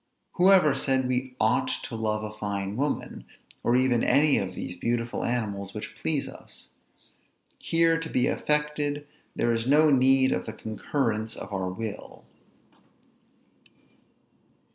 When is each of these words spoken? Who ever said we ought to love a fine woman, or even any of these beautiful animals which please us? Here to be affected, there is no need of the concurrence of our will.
Who 0.31 0.51
ever 0.51 0.73
said 0.73 1.07
we 1.07 1.35
ought 1.39 1.67
to 1.83 1.95
love 1.95 2.23
a 2.23 2.35
fine 2.39 2.75
woman, 2.75 3.25
or 3.61 3.75
even 3.75 4.03
any 4.03 4.39
of 4.39 4.55
these 4.55 4.75
beautiful 4.75 5.23
animals 5.23 5.75
which 5.75 5.93
please 5.95 6.27
us? 6.27 6.69
Here 7.59 7.99
to 7.99 8.09
be 8.09 8.25
affected, 8.25 9.05
there 9.35 9.53
is 9.53 9.67
no 9.67 9.91
need 9.91 10.31
of 10.31 10.47
the 10.47 10.53
concurrence 10.53 11.35
of 11.35 11.53
our 11.53 11.69
will. 11.69 12.25